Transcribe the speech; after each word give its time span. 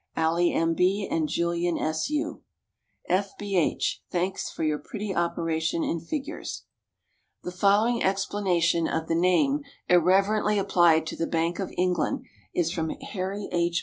Alie 0.17 0.51
M. 0.51 0.73
B., 0.73 1.07
and 1.07 1.29
Julien 1.29 1.77
S. 1.77 2.09
U. 2.09 2.41
F. 3.07 3.37
B. 3.37 3.55
H. 3.55 4.01
Thanks 4.09 4.49
for 4.49 4.63
your 4.63 4.79
pretty 4.79 5.13
operation 5.13 5.83
in 5.83 5.99
figures. 5.99 6.63
The 7.43 7.51
following 7.51 8.01
explanation 8.03 8.87
of 8.87 9.07
the 9.07 9.13
name 9.13 9.61
irreverently 9.87 10.57
applied 10.57 11.05
to 11.05 11.15
the 11.15 11.27
Bank 11.27 11.59
of 11.59 11.71
England 11.77 12.25
is 12.51 12.71
from 12.71 12.89
Harry 12.89 13.47
H. 13.51 13.79